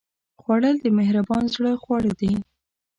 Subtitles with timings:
[0.41, 2.33] خوړل د مهربان زړه خواړه دي